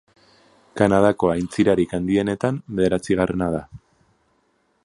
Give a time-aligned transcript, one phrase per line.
[0.79, 3.65] Kanadako aintzirarik handienetan bederatzigarrena da.